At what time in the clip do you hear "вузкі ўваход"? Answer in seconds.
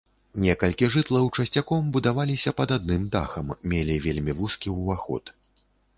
4.41-5.35